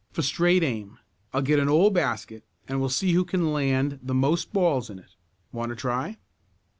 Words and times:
"For 0.11 0.23
straight 0.23 0.63
aim. 0.63 0.97
I'll 1.31 1.43
get 1.43 1.59
an 1.59 1.69
old 1.69 1.93
basket, 1.93 2.43
and 2.67 2.79
we'll 2.79 2.89
see 2.89 3.11
who 3.13 3.23
can 3.23 3.53
land 3.53 3.99
the 4.01 4.15
most 4.15 4.51
balls 4.51 4.89
in 4.89 4.97
it. 4.97 5.13
Want 5.51 5.69
to 5.69 5.75
try?" 5.75 6.17